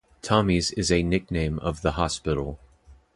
Tommy's 0.23 0.71
is 0.71 0.91
a 0.91 1.03
nickname 1.03 1.59
of 1.59 1.83
the 1.83 1.91
hospital. 1.91 2.57